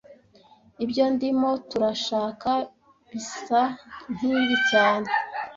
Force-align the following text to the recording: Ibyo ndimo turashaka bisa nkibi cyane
Ibyo 0.83 1.05
ndimo 1.13 1.49
turashaka 1.69 2.51
bisa 3.11 3.61
nkibi 4.15 4.57
cyane 4.69 5.09